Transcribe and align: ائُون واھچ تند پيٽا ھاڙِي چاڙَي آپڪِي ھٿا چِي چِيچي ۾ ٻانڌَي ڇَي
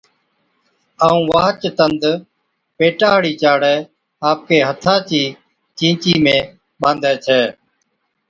ائُون 1.05 1.21
واھچ 1.31 1.61
تند 1.77 2.03
پيٽا 2.77 3.07
ھاڙِي 3.13 3.33
چاڙَي 3.41 3.75
آپڪِي 4.29 4.57
ھٿا 4.69 4.95
چِي 5.09 5.23
چِيچي 5.77 6.13
۾ 6.25 6.37
ٻانڌَي 6.81 7.13
ڇَي 7.25 7.41